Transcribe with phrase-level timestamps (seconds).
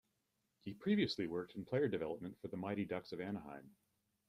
[0.63, 3.75] He previously worked in Player Development for the Mighty Ducks of Anaheim.